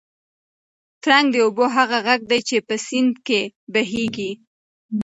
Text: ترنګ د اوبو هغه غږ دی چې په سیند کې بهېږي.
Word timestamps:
ترنګ 1.03 1.25
د 1.31 1.35
اوبو 1.45 1.65
هغه 1.75 1.97
غږ 2.07 2.21
دی 2.29 2.39
چې 2.49 2.57
په 2.67 2.75
سیند 2.85 3.15
کې 3.27 3.41
بهېږي. 3.73 4.31